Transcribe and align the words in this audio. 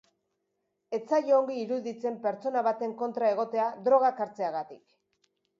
Ez 0.97 1.01
zaio 1.11 1.35
ongi 1.41 1.57
iruditzen 1.65 2.17
pertsona 2.25 2.65
baten 2.71 2.97
kontra 3.05 3.31
egotea 3.37 3.71
drogak 3.89 4.25
hartzeagatik. 4.27 4.85